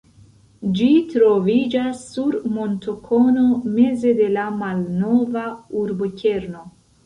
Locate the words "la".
4.41-4.49